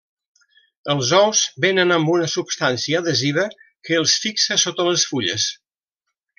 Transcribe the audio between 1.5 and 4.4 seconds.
venen amb una substància adhesiva que els